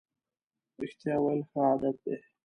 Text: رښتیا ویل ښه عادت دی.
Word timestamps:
رښتیا 0.81 1.15
ویل 1.21 1.41
ښه 1.49 1.59
عادت 1.67 1.95
دی. 2.05 2.15